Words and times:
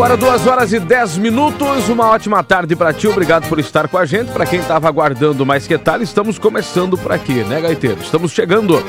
Agora 0.00 0.16
duas 0.16 0.46
horas 0.46 0.72
e 0.72 0.80
10 0.80 1.18
minutos, 1.18 1.90
uma 1.90 2.08
ótima 2.08 2.42
tarde 2.42 2.74
para 2.74 2.90
ti, 2.90 3.06
obrigado 3.06 3.46
por 3.50 3.58
estar 3.58 3.86
com 3.86 3.98
a 3.98 4.06
gente. 4.06 4.32
Para 4.32 4.46
quem 4.46 4.58
estava 4.58 4.88
aguardando 4.88 5.44
mais 5.44 5.66
que 5.66 5.76
tal, 5.76 6.00
estamos 6.00 6.38
começando 6.38 6.96
por 6.96 7.12
aqui, 7.12 7.44
né, 7.44 7.60
Gaiteiro? 7.60 8.00
Estamos 8.00 8.32
chegando 8.32 8.82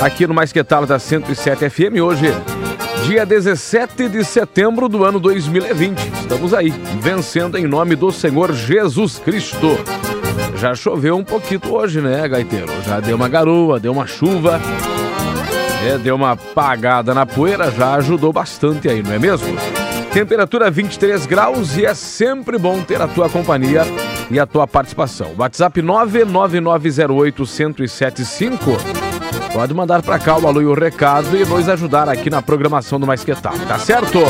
aqui 0.00 0.26
no 0.26 0.32
Mais 0.32 0.52
Que 0.52 0.64
Tal 0.64 0.86
da 0.86 0.98
107 0.98 1.68
FM 1.68 2.00
hoje, 2.02 2.32
dia 3.04 3.26
17 3.26 4.08
de 4.08 4.24
setembro 4.24 4.88
do 4.88 5.04
ano 5.04 5.20
2020. 5.20 5.98
Estamos 6.20 6.54
aí, 6.54 6.70
vencendo 7.02 7.58
em 7.58 7.66
nome 7.66 7.94
do 7.94 8.10
Senhor 8.10 8.54
Jesus 8.54 9.18
Cristo. 9.18 9.78
Já 10.56 10.74
choveu 10.74 11.18
um 11.18 11.24
pouquinho 11.24 11.60
hoje, 11.70 12.00
né, 12.00 12.26
Gaiteiro? 12.26 12.72
Já 12.86 12.98
deu 12.98 13.16
uma 13.16 13.28
garoa, 13.28 13.78
deu 13.78 13.92
uma 13.92 14.06
chuva. 14.06 14.58
É, 15.86 15.98
deu 15.98 16.16
uma 16.16 16.30
apagada 16.30 17.12
na 17.12 17.26
poeira, 17.26 17.70
já 17.70 17.94
ajudou 17.96 18.32
bastante 18.32 18.88
aí, 18.88 19.02
não 19.02 19.12
é 19.12 19.18
mesmo? 19.18 19.54
Temperatura 20.16 20.70
23 20.70 21.26
graus 21.26 21.76
e 21.76 21.84
é 21.84 21.92
sempre 21.92 22.56
bom 22.56 22.80
ter 22.80 23.02
a 23.02 23.06
tua 23.06 23.28
companhia 23.28 23.82
e 24.30 24.40
a 24.40 24.46
tua 24.46 24.66
participação. 24.66 25.34
WhatsApp 25.36 25.82
99908-1075. 25.82 28.56
Pode 29.52 29.74
mandar 29.74 30.00
para 30.00 30.18
cá 30.18 30.38
o 30.38 30.46
alô 30.46 30.62
e 30.62 30.64
o 30.64 30.72
recado 30.72 31.36
e 31.36 31.44
nos 31.44 31.68
ajudar 31.68 32.08
aqui 32.08 32.30
na 32.30 32.40
programação 32.40 32.98
do 32.98 33.06
Mais 33.06 33.22
Que 33.22 33.34
Tal, 33.34 33.52
tá 33.68 33.78
certo? 33.78 34.20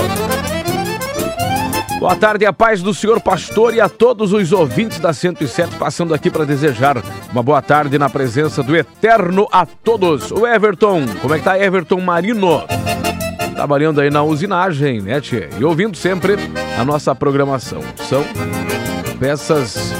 Boa 2.00 2.16
tarde, 2.16 2.44
a 2.44 2.52
paz 2.52 2.82
do 2.82 2.92
senhor 2.92 3.20
pastor 3.20 3.72
e 3.72 3.80
a 3.80 3.88
todos 3.88 4.32
os 4.32 4.50
ouvintes 4.50 4.98
da 4.98 5.12
107, 5.12 5.76
passando 5.76 6.12
aqui 6.12 6.32
para 6.32 6.44
desejar 6.44 7.00
uma 7.30 7.44
boa 7.44 7.62
tarde 7.62 7.96
na 7.96 8.10
presença 8.10 8.60
do 8.60 8.76
Eterno 8.76 9.46
a 9.52 9.64
todos. 9.64 10.32
O 10.32 10.44
Everton, 10.44 11.04
como 11.22 11.32
é 11.32 11.38
que 11.38 11.44
tá 11.44 11.56
Everton 11.56 12.00
Marino? 12.00 12.64
Trabalhando 13.56 14.00
aí 14.00 14.10
na 14.10 14.22
usinagem, 14.22 15.00
né, 15.00 15.20
tchê? 15.20 15.48
E 15.58 15.64
ouvindo 15.64 15.96
sempre 15.96 16.36
a 16.78 16.84
nossa 16.84 17.14
programação. 17.14 17.80
São 18.08 18.22
peças 19.18 19.92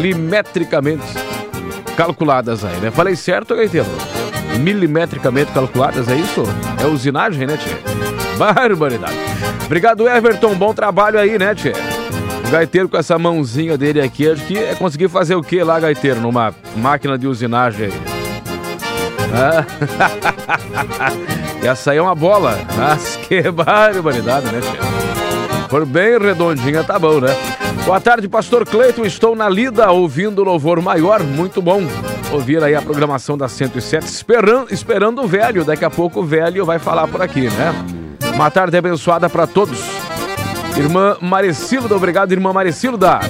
milimetricamente 0.00 1.02
calculadas 1.96 2.64
aí, 2.64 2.76
né? 2.76 2.90
Falei 2.90 3.16
certo, 3.16 3.56
Gaiteiro? 3.56 3.88
Milimetricamente 4.60 5.52
calculadas, 5.52 6.08
é 6.08 6.14
isso? 6.14 6.44
É 6.80 6.86
usinagem, 6.86 7.46
né, 7.46 7.56
tchê? 7.56 7.76
Barbaridade. 8.38 9.16
Obrigado, 9.66 10.08
Everton. 10.08 10.54
Bom 10.54 10.72
trabalho 10.72 11.18
aí, 11.18 11.38
né, 11.38 11.54
Tchê? 11.54 11.72
Gaiteiro 12.50 12.88
com 12.88 12.96
essa 12.96 13.18
mãozinha 13.18 13.76
dele 13.76 14.00
aqui, 14.00 14.30
acho 14.30 14.42
que 14.46 14.56
é 14.56 14.74
conseguir 14.74 15.08
fazer 15.08 15.34
o 15.34 15.42
que 15.42 15.62
lá, 15.62 15.78
gaiteiro? 15.78 16.20
Numa 16.20 16.54
máquina 16.76 17.18
de 17.18 17.26
usinagem 17.26 17.86
aí. 17.86 18.17
Ah. 19.34 19.64
essa 21.62 21.92
aí 21.92 21.98
é 21.98 22.02
uma 22.02 22.14
bola. 22.14 22.58
Mas 22.76 23.16
que 23.16 23.42
barbaridade, 23.50 24.46
né, 24.46 24.60
Tchê? 24.60 25.68
For 25.68 25.84
bem 25.84 26.18
redondinha, 26.18 26.82
tá 26.82 26.98
bom, 26.98 27.20
né? 27.20 27.36
Boa 27.84 28.00
tarde, 28.00 28.28
pastor 28.28 28.66
Cleiton. 28.66 29.04
Estou 29.04 29.36
na 29.36 29.48
lida 29.48 29.90
ouvindo 29.90 30.40
o 30.40 30.44
louvor 30.44 30.80
maior. 30.80 31.22
Muito 31.22 31.60
bom 31.60 31.82
ouvir 32.32 32.62
aí 32.62 32.74
a 32.74 32.82
programação 32.82 33.36
da 33.36 33.48
107, 33.48 34.06
esperando, 34.06 34.72
esperando 34.72 35.22
o 35.22 35.26
velho. 35.26 35.64
Daqui 35.64 35.84
a 35.84 35.90
pouco 35.90 36.20
o 36.20 36.24
velho 36.24 36.64
vai 36.64 36.78
falar 36.78 37.08
por 37.08 37.22
aqui, 37.22 37.48
né? 37.50 37.74
Uma 38.34 38.50
tarde 38.50 38.76
abençoada 38.76 39.28
para 39.28 39.46
todos. 39.46 39.78
Irmã 40.76 41.16
Maricilda, 41.20 41.96
obrigado, 41.96 42.32
irmã 42.32 42.52
Maricilda. 42.52 43.20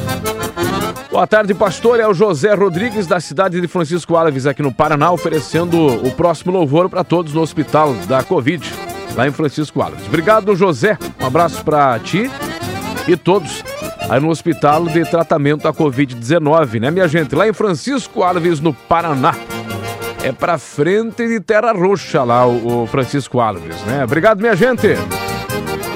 Boa 1.18 1.26
tarde, 1.26 1.52
pastor. 1.52 1.98
É 1.98 2.06
o 2.06 2.14
José 2.14 2.54
Rodrigues, 2.54 3.04
da 3.08 3.18
cidade 3.18 3.60
de 3.60 3.66
Francisco 3.66 4.14
Alves, 4.14 4.46
aqui 4.46 4.62
no 4.62 4.72
Paraná, 4.72 5.10
oferecendo 5.10 5.76
o 5.76 6.12
próximo 6.12 6.52
louvor 6.52 6.88
para 6.88 7.02
todos 7.02 7.34
no 7.34 7.40
hospital 7.40 7.92
da 8.06 8.22
Covid, 8.22 8.72
lá 9.16 9.26
em 9.26 9.32
Francisco 9.32 9.82
Alves. 9.82 10.06
Obrigado, 10.06 10.54
José. 10.54 10.96
Um 11.20 11.26
abraço 11.26 11.64
para 11.64 11.98
ti 11.98 12.30
e 13.08 13.16
todos 13.16 13.64
aí 14.08 14.20
no 14.20 14.28
hospital 14.28 14.86
de 14.86 15.04
tratamento 15.10 15.64
da 15.64 15.72
Covid-19, 15.72 16.78
né, 16.78 16.88
minha 16.92 17.08
gente? 17.08 17.34
Lá 17.34 17.48
em 17.48 17.52
Francisco 17.52 18.22
Alves, 18.22 18.60
no 18.60 18.72
Paraná 18.72 19.34
é 20.22 20.30
pra 20.30 20.56
frente 20.56 21.26
de 21.26 21.40
Terra 21.40 21.72
Roxa 21.72 22.22
lá, 22.22 22.46
o, 22.46 22.84
o 22.84 22.86
Francisco 22.86 23.40
Alves, 23.40 23.82
né? 23.86 24.04
Obrigado, 24.04 24.38
minha 24.38 24.54
gente. 24.54 24.86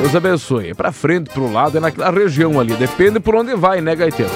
Deus 0.00 0.16
abençoe. 0.16 0.70
É 0.70 0.74
pra 0.74 0.90
frente, 0.90 1.30
pro 1.30 1.48
lado, 1.48 1.78
é 1.78 1.80
naquela 1.80 2.10
região 2.10 2.58
ali. 2.58 2.74
Depende 2.74 3.20
por 3.20 3.36
onde 3.36 3.54
vai, 3.54 3.80
né, 3.80 3.94
Gaiteiro? 3.94 4.32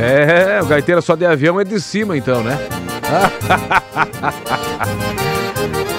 É, 0.00 0.60
o 0.62 0.66
Gaiteiro 0.66 1.02
só 1.02 1.14
de 1.14 1.26
avião 1.26 1.60
é 1.60 1.64
de 1.64 1.80
cima, 1.80 2.16
então, 2.16 2.42
né? 2.42 2.58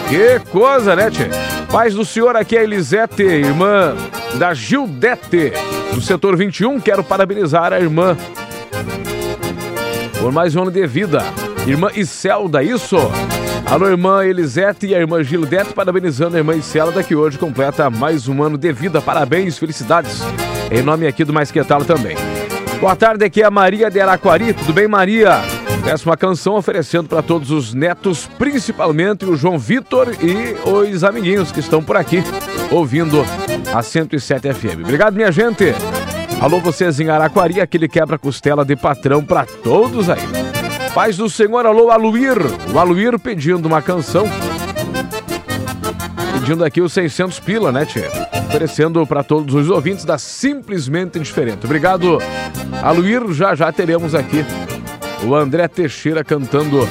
que 0.09 0.39
coisa, 0.49 0.95
né, 0.95 1.09
tchê? 1.09 1.29
Paz 1.71 1.93
do 1.93 2.05
senhor, 2.05 2.35
aqui 2.35 2.57
é 2.57 2.63
Elisete, 2.63 3.23
irmã 3.23 3.95
da 4.35 4.53
Gildete, 4.53 5.53
do 5.93 6.01
setor 6.01 6.35
21. 6.35 6.79
Quero 6.79 7.03
parabenizar 7.03 7.73
a 7.73 7.79
irmã 7.79 8.17
por 10.19 10.31
mais 10.31 10.55
um 10.55 10.63
ano 10.63 10.71
de 10.71 10.85
vida. 10.87 11.23
Irmã 11.65 11.89
Icelda, 11.95 12.61
isso? 12.61 12.97
Alô, 13.65 13.87
irmã 13.87 14.25
Elisete 14.25 14.87
e 14.87 14.95
a 14.95 14.99
irmã 14.99 15.23
Gildete, 15.23 15.73
parabenizando 15.73 16.35
a 16.35 16.39
irmã 16.39 16.55
Icelda, 16.55 17.03
que 17.03 17.15
hoje 17.15 17.37
completa 17.37 17.89
mais 17.89 18.27
um 18.27 18.43
ano 18.43 18.57
de 18.57 18.71
vida. 18.71 19.01
Parabéns, 19.01 19.57
felicidades. 19.57 20.21
Em 20.69 20.81
nome 20.81 21.07
aqui 21.07 21.23
do 21.23 21.33
Mais 21.33 21.51
Que 21.51 21.63
Tal 21.63 21.83
também. 21.83 22.15
Boa 22.83 22.97
tarde, 22.97 23.23
aqui 23.23 23.41
é 23.41 23.45
a 23.45 23.49
Maria 23.49 23.89
de 23.89 23.97
Araquari. 24.01 24.51
Tudo 24.51 24.73
bem, 24.73 24.89
Maria? 24.89 25.39
Peço 25.85 26.09
uma 26.09 26.17
canção 26.17 26.55
oferecendo 26.55 27.07
para 27.07 27.21
todos 27.21 27.49
os 27.49 27.73
netos, 27.73 28.27
principalmente 28.37 29.23
o 29.23 29.37
João 29.37 29.57
Vitor 29.57 30.09
e 30.21 30.53
os 30.69 31.01
amiguinhos 31.01 31.49
que 31.49 31.61
estão 31.61 31.81
por 31.81 31.95
aqui 31.95 32.21
ouvindo 32.69 33.25
a 33.73 33.81
107 33.81 34.53
FM. 34.53 34.81
Obrigado, 34.83 35.13
minha 35.13 35.31
gente. 35.31 35.73
Alô, 36.41 36.59
vocês 36.59 36.99
em 36.99 37.09
Araquari, 37.09 37.61
aquele 37.61 37.87
quebra-costela 37.87 38.65
de 38.65 38.75
patrão 38.75 39.23
para 39.23 39.45
todos 39.45 40.09
aí. 40.09 40.19
Paz 40.93 41.15
do 41.15 41.29
Senhor, 41.29 41.65
alô, 41.65 41.89
Aluir. 41.89 42.35
O 42.73 42.79
Aluir 42.79 43.17
pedindo 43.17 43.65
uma 43.65 43.81
canção. 43.81 44.25
Pedindo 46.43 46.65
aqui 46.65 46.81
os 46.81 46.91
600 46.91 47.39
pila, 47.39 47.71
né, 47.71 47.85
Tchê? 47.85 48.01
Oferecendo 48.49 49.07
para 49.07 49.23
todos 49.23 49.55
os 49.55 49.69
ouvintes 49.69 50.03
da 50.03 50.17
Simplesmente 50.17 51.17
Diferente. 51.17 51.63
Obrigado, 51.63 52.17
Aluir. 52.81 53.31
Já 53.31 53.55
já 53.55 53.71
teremos 53.71 54.13
aqui 54.13 54.43
o 55.25 55.33
André 55.33 55.69
Teixeira 55.69 56.21
cantando 56.21 56.85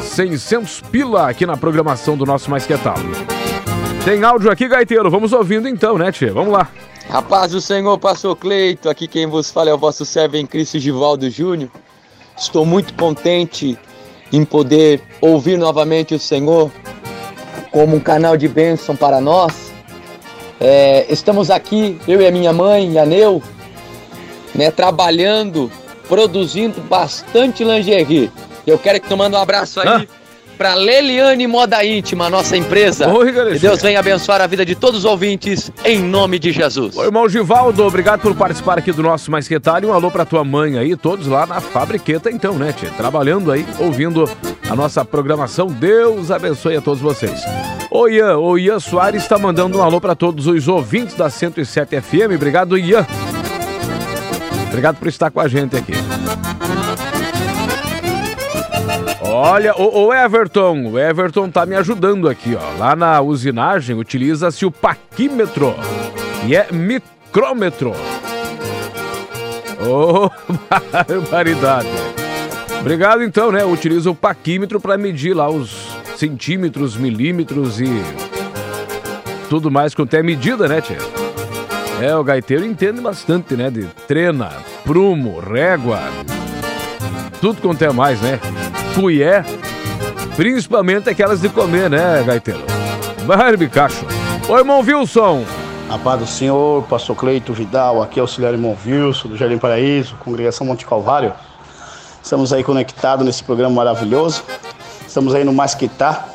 600 0.00 0.80
pila 0.90 1.28
aqui 1.28 1.44
na 1.44 1.54
programação 1.54 2.16
do 2.16 2.24
nosso 2.24 2.50
Mais 2.50 2.64
Que 2.64 2.78
Tal. 2.78 2.96
Tem 4.06 4.24
áudio 4.24 4.50
aqui, 4.50 4.66
Gaiteiro. 4.66 5.10
Vamos 5.10 5.34
ouvindo 5.34 5.68
então, 5.68 5.98
né, 5.98 6.10
Tchê? 6.10 6.30
Vamos 6.30 6.54
lá. 6.54 6.70
Rapaz 7.10 7.52
do 7.52 7.60
Senhor, 7.60 7.98
pastor 7.98 8.34
Cleito. 8.34 8.88
Aqui 8.88 9.06
quem 9.06 9.26
vos 9.26 9.50
fala 9.50 9.68
é 9.68 9.74
o 9.74 9.78
vosso 9.78 10.06
servo 10.06 10.38
em 10.38 10.46
Cristo, 10.46 10.78
Givaldo 10.78 11.28
Júnior. 11.28 11.68
Estou 12.38 12.64
muito 12.64 12.94
contente 12.94 13.78
em 14.32 14.46
poder 14.46 15.02
ouvir 15.20 15.58
novamente 15.58 16.14
o 16.14 16.18
Senhor 16.18 16.72
como 17.74 17.96
um 17.96 18.00
canal 18.00 18.36
de 18.36 18.46
bênção 18.46 18.94
para 18.94 19.20
nós. 19.20 19.72
É, 20.60 21.06
estamos 21.12 21.50
aqui, 21.50 22.00
eu 22.06 22.22
e 22.22 22.26
a 22.26 22.30
minha 22.30 22.52
mãe, 22.52 22.96
a 22.96 23.04
Neu, 23.04 23.42
né, 24.54 24.70
trabalhando, 24.70 25.70
produzindo 26.08 26.80
bastante 26.82 27.64
lingerie. 27.64 28.30
Eu 28.64 28.78
quero 28.78 29.00
que 29.00 29.08
tu 29.08 29.16
mande 29.16 29.34
um 29.34 29.40
abraço 29.40 29.80
aí. 29.80 29.88
Ah 29.88 30.23
para 30.54 30.74
Leliane 30.74 31.46
Moda 31.46 31.84
Íntima, 31.84 32.30
nossa 32.30 32.56
empresa. 32.56 33.08
Oi, 33.08 33.32
que 33.32 33.58
Deus 33.58 33.82
venha 33.82 33.98
abençoar 34.00 34.40
a 34.40 34.46
vida 34.46 34.64
de 34.64 34.74
todos 34.74 35.00
os 35.00 35.04
ouvintes, 35.04 35.70
em 35.84 36.00
nome 36.00 36.38
de 36.38 36.52
Jesus. 36.52 36.96
Oi, 36.96 37.06
irmão 37.06 37.28
Givaldo, 37.28 37.84
obrigado 37.84 38.20
por 38.20 38.34
participar 38.34 38.78
aqui 38.78 38.92
do 38.92 39.02
nosso 39.02 39.30
Mais 39.30 39.46
Que 39.48 39.60
Tal. 39.60 39.82
Um 39.84 39.92
alô 39.92 40.10
para 40.10 40.24
tua 40.24 40.44
mãe 40.44 40.78
aí, 40.78 40.96
todos 40.96 41.26
lá 41.26 41.46
na 41.46 41.60
Fabriqueta, 41.60 42.30
então, 42.30 42.54
né, 42.54 42.72
tia? 42.72 42.90
Trabalhando 42.90 43.50
aí, 43.50 43.66
ouvindo 43.78 44.28
a 44.68 44.76
nossa 44.76 45.04
programação. 45.04 45.66
Deus 45.66 46.30
abençoe 46.30 46.76
a 46.76 46.80
todos 46.80 47.00
vocês. 47.00 47.42
O 47.90 48.08
Ian, 48.08 48.38
o 48.38 48.58
Ian 48.58 48.80
Soares 48.80 49.22
está 49.22 49.38
mandando 49.38 49.78
um 49.78 49.82
alô 49.82 50.00
para 50.00 50.14
todos 50.14 50.46
os 50.46 50.68
ouvintes 50.68 51.14
da 51.14 51.30
107 51.30 52.00
FM. 52.00 52.34
Obrigado, 52.34 52.76
Ian. 52.78 53.06
Obrigado 54.68 54.96
por 54.96 55.08
estar 55.08 55.30
com 55.30 55.40
a 55.40 55.48
gente 55.48 55.76
aqui. 55.76 55.92
Olha, 59.36 59.74
o, 59.76 60.06
o, 60.06 60.14
Everton, 60.14 60.92
o 60.92 60.96
Everton 60.96 61.50
tá 61.50 61.66
me 61.66 61.74
ajudando 61.74 62.28
aqui, 62.28 62.54
ó. 62.54 62.78
Lá 62.78 62.94
na 62.94 63.20
usinagem 63.20 63.96
utiliza-se 63.96 64.64
o 64.64 64.70
paquímetro 64.70 65.74
e 66.46 66.54
é 66.54 66.68
micrômetro. 66.70 67.94
Oh, 69.84 70.30
barbaridade. 71.28 71.88
Obrigado 72.78 73.24
então, 73.24 73.50
né? 73.50 73.64
Utiliza 73.64 74.08
o 74.08 74.14
paquímetro 74.14 74.78
para 74.78 74.96
medir 74.96 75.34
lá 75.34 75.50
os 75.50 75.88
centímetros, 76.16 76.96
milímetros 76.96 77.80
e 77.80 77.88
tudo 79.50 79.68
mais 79.68 79.96
quanto 79.96 80.14
é 80.14 80.22
medida, 80.22 80.68
né, 80.68 80.80
tia? 80.80 80.98
É, 82.00 82.14
o 82.14 82.22
gaiteiro 82.22 82.64
entende 82.64 83.00
bastante, 83.00 83.54
né? 83.54 83.68
De 83.68 83.84
trena, 84.06 84.52
prumo, 84.84 85.40
régua, 85.40 86.00
tudo 87.40 87.60
quanto 87.60 87.82
é 87.82 87.92
mais, 87.92 88.20
né? 88.20 88.38
Cuié, 88.94 89.44
principalmente 90.36 91.10
aquelas 91.10 91.40
de 91.40 91.48
comer, 91.48 91.90
né, 91.90 92.22
gaiteiro? 92.24 92.60
Barbicacho. 93.26 94.06
Oi, 94.48 94.58
irmão 94.60 94.80
Wilson. 94.80 95.44
A 95.90 95.98
paz 95.98 96.20
do 96.20 96.26
Senhor, 96.26 96.82
pastor 96.84 97.16
Cleito 97.16 97.52
Vidal, 97.52 98.00
aqui 98.02 98.20
é 98.20 98.22
o 98.22 98.24
auxiliar 98.24 98.52
irmão 98.52 98.76
Wilson, 98.86 99.28
do 99.28 99.36
Jardim 99.36 99.58
Paraíso, 99.58 100.14
congregação 100.20 100.66
Monte 100.66 100.86
Calvário. 100.86 101.32
Estamos 102.22 102.52
aí 102.52 102.62
conectados 102.62 103.26
nesse 103.26 103.42
programa 103.42 103.74
maravilhoso. 103.74 104.44
Estamos 105.06 105.34
aí 105.34 105.44
no 105.44 105.52
Masquitá. 105.52 106.26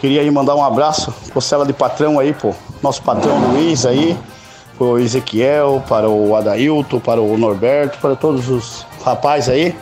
Queria 0.00 0.20
aí 0.20 0.30
mandar 0.30 0.56
um 0.56 0.64
abraço 0.64 1.14
pro 1.32 1.40
Cela 1.40 1.64
de 1.64 1.72
Patrão 1.72 2.18
aí, 2.18 2.32
pô. 2.32 2.52
Nosso 2.82 3.00
patrão 3.02 3.52
Luiz 3.52 3.86
aí, 3.86 4.16
pro 4.76 4.98
Ezequiel, 4.98 5.82
para 5.88 6.08
o 6.08 6.36
Adailton, 6.36 7.00
para 7.00 7.20
o 7.20 7.38
Norberto, 7.38 7.98
para 7.98 8.14
todos 8.14 8.50
os 8.50 8.84
rapazes 9.04 9.48
aí. 9.48 9.74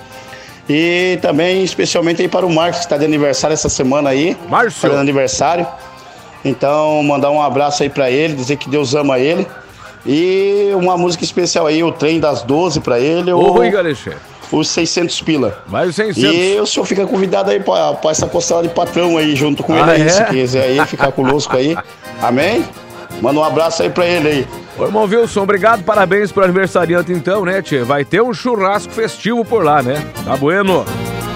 E 0.75 1.19
também, 1.21 1.63
especialmente 1.63 2.23
aí 2.23 2.29
para 2.29 2.47
o 2.47 2.51
Marcos, 2.51 2.79
que 2.79 2.87
está 2.87 2.97
de 2.97 3.05
aniversário 3.05 3.53
essa 3.53 3.69
semana 3.69 4.09
aí. 4.09 4.35
Márcio. 4.49 4.81
Fazendo 4.81 5.01
aniversário. 5.01 5.67
Então, 6.43 7.03
mandar 7.03 7.31
um 7.31 7.43
abraço 7.43 7.83
aí 7.83 7.91
para 7.91 8.11
ele, 8.11 8.35
dizer 8.35 8.57
que 8.57 8.71
Deus 8.71 8.95
ama 8.95 9.19
ele. 9.19 9.47
E 10.07 10.71
uma 10.75 10.97
música 10.97 11.23
especial 11.25 11.67
aí, 11.67 11.85
o 11.85 11.93
Trem 11.93 12.19
das 12.19 12.43
12 12.43 12.81
para 12.81 12.99
ele. 12.99 13.31
Ô, 13.33 13.39
o, 13.39 13.53
Rui 13.53 13.71
Galexê. 13.71 14.13
os 14.51 14.67
600 14.69 15.21
pila. 15.21 15.63
Mais 15.69 15.91
os 15.91 15.95
600. 15.97 16.23
E 16.35 16.59
o 16.59 16.67
senhor 16.67 16.87
fica 16.87 17.07
convidado 17.07 17.51
aí 17.51 17.61
para 17.61 18.11
essa 18.11 18.27
costela 18.27 18.63
de 18.63 18.71
patrão 18.71 19.19
aí, 19.19 19.37
junto 19.37 19.63
com 19.63 19.75
Ah, 19.75 19.81
ele 19.81 19.91
aí, 19.91 20.03
é? 20.03 20.09
se 20.09 20.25
quiser 20.25 20.65
aí, 20.65 20.87
ficar 20.87 21.13
conosco 21.13 21.55
aí. 21.55 21.77
Amém? 22.23 22.65
Manda 23.21 23.41
um 23.41 23.45
abraço 23.45 23.83
aí 23.83 23.91
para 23.91 24.07
ele 24.07 24.29
aí. 24.29 24.47
Ô, 24.79 24.85
irmão 24.85 25.05
Wilson, 25.05 25.43
obrigado, 25.43 25.85
parabéns 25.85 26.33
pro 26.33 26.45
aniversariante 26.45 27.13
então, 27.13 27.45
né, 27.45 27.61
tchê? 27.61 27.83
Vai 27.85 28.05
ter 28.05 28.23
um 28.23 28.33
churrasco 28.33 28.93
festivo 28.93 29.45
por 29.45 29.65
lá, 29.65 29.83
né? 29.83 30.05
Tá 30.25 30.37
bueno. 30.37 30.85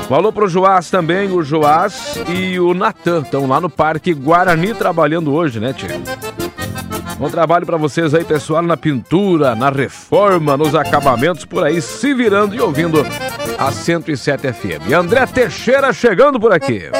Falou 0.08 0.32
pro 0.32 0.48
Joás 0.48 0.88
também, 0.88 1.30
o 1.30 1.42
Joás 1.42 2.18
e 2.28 2.58
o 2.60 2.72
Natan 2.72 3.22
estão 3.22 3.46
lá 3.46 3.60
no 3.60 3.68
Parque 3.68 4.14
Guarani 4.14 4.72
trabalhando 4.72 5.32
hoje, 5.34 5.58
né, 5.58 5.72
tchê? 5.72 5.88
Bom 7.18 7.30
trabalho 7.30 7.64
pra 7.64 7.76
vocês 7.76 8.14
aí, 8.14 8.24
pessoal, 8.24 8.62
na 8.62 8.76
pintura, 8.76 9.54
na 9.54 9.70
reforma, 9.70 10.56
nos 10.56 10.74
acabamentos, 10.74 11.44
por 11.44 11.64
aí, 11.64 11.80
se 11.80 12.12
virando 12.12 12.54
e 12.54 12.60
ouvindo 12.60 13.04
a 13.58 13.72
107 13.72 14.52
FM. 14.52 14.88
E 14.88 14.94
André 14.94 15.24
Teixeira 15.26 15.92
chegando 15.92 16.38
por 16.38 16.52
aqui. 16.52 16.90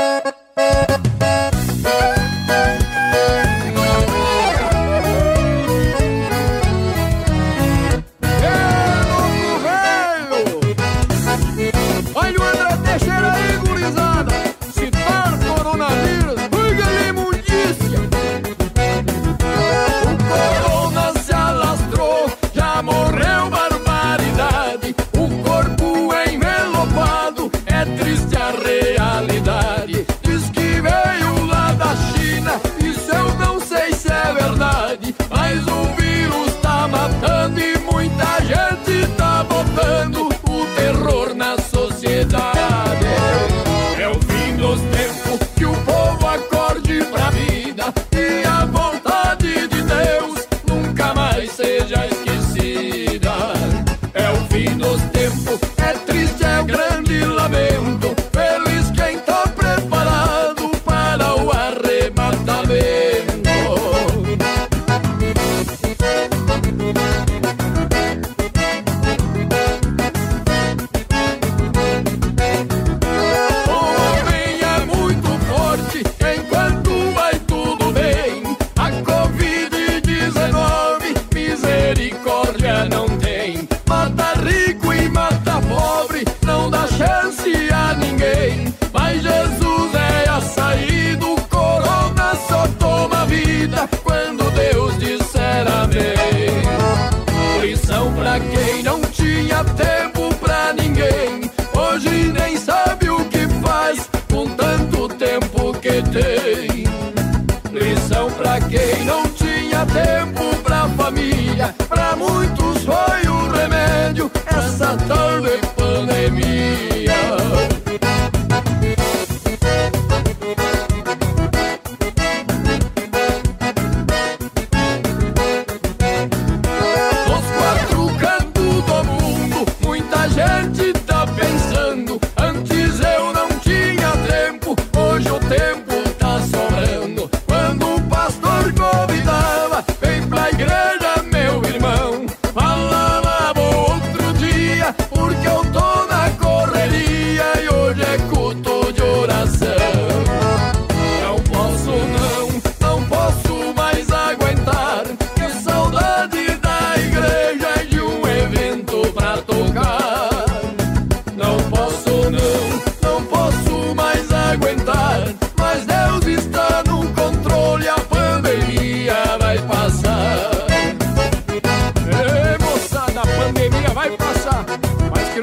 Pra 108.47 108.61
quem 108.61 109.05
não 109.05 109.25
tinha 109.25 109.85
tempo 109.87 110.57
pra 110.63 110.89
família. 110.91 111.75
Pra 111.89 112.15
muitos 112.15 112.85
foi 112.85 113.26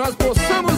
nós 0.04 0.16
possamos 0.16 0.73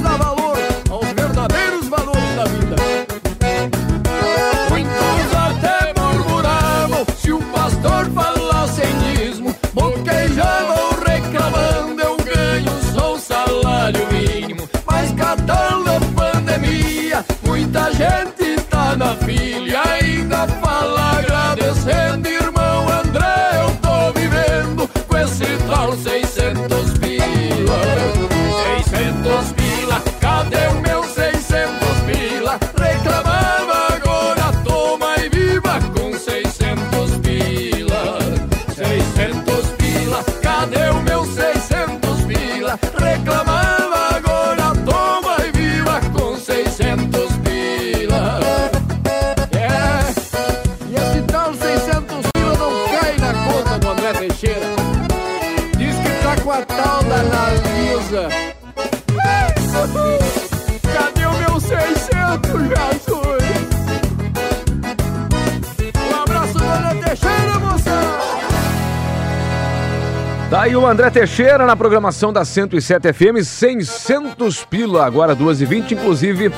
Tá 70.56 70.62
aí 70.62 70.74
o 70.74 70.88
André 70.88 71.10
Teixeira 71.10 71.66
na 71.66 71.76
programação 71.76 72.32
da 72.32 72.46
107 72.46 73.12
FM, 73.12 73.44
600 73.44 74.64
pila, 74.64 75.06
agora 75.06 75.36
2h20. 75.36 75.92
Inclusive, 75.92 76.50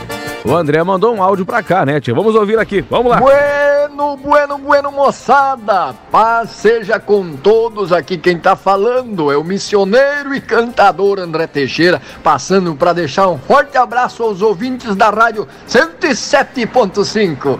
o 0.46 0.56
André 0.56 0.84
mandou 0.84 1.16
um 1.16 1.24
áudio 1.24 1.48
pra 1.48 1.64
cá, 1.64 1.84
né, 1.84 2.00
tia? 2.00 2.14
Vamos 2.14 2.36
ouvir 2.36 2.60
aqui, 2.60 2.82
vamos 2.82 3.10
lá. 3.10 3.18
Bueno, 3.20 4.16
bueno, 4.18 4.60
bueno, 4.60 4.92
moçada. 4.92 5.96
Paz 6.12 6.52
seja 6.52 7.00
com 7.00 7.36
todos 7.38 7.92
aqui. 7.92 8.20
Quem 8.20 8.38
tá 8.38 8.56
falando 8.56 9.32
é 9.32 9.38
o 9.38 9.44
missioneiro 9.44 10.36
e 10.36 10.42
cantador 10.42 11.18
André 11.18 11.48
Teixeira, 11.48 12.00
passando 12.22 12.76
para 12.76 12.94
deixar 12.94 13.28
um 13.30 13.40
forte 13.40 13.80
abraço 13.80 14.22
aos 14.22 14.44
ouvintes 14.44 14.96
da 14.96 15.10
rádio 15.10 15.48
107.5. 15.68 17.60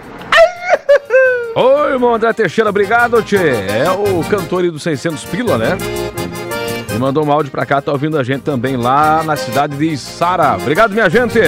Oi, 1.56 1.92
irmão 1.94 2.14
André 2.14 2.32
Teixeira, 2.32 2.70
obrigado, 2.70 3.20
tchê. 3.24 3.36
É 3.36 3.90
o 3.90 4.22
cantor 4.30 4.62
aí 4.62 4.70
do 4.70 4.78
600 4.78 5.24
pila, 5.24 5.58
né? 5.58 5.76
Mandou 6.98 7.24
um 7.24 7.30
áudio 7.30 7.52
pra 7.52 7.64
cá, 7.64 7.80
tá 7.80 7.92
ouvindo 7.92 8.18
a 8.18 8.24
gente 8.24 8.42
também 8.42 8.76
lá 8.76 9.22
na 9.22 9.36
cidade 9.36 9.76
de 9.76 9.96
Sara. 9.96 10.56
Obrigado, 10.56 10.92
minha 10.92 11.08
gente. 11.08 11.38